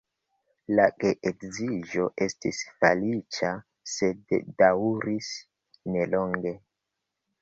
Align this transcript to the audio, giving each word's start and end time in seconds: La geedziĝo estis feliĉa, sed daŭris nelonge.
La 0.77 0.85
geedziĝo 1.03 2.07
estis 2.25 2.61
feliĉa, 2.79 3.51
sed 3.97 4.37
daŭris 4.63 5.33
nelonge. 5.97 6.57